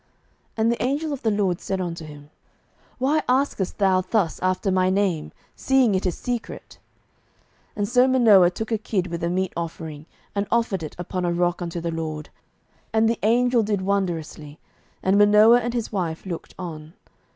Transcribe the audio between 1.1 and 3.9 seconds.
of the LORD said unto him, Why askest